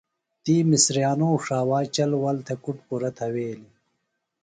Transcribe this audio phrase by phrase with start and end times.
[0.43, 3.73] تی مِسریانوم ݜاوا چل ول تھےۡ کُڈ پُرہ تِھویلیۡ۔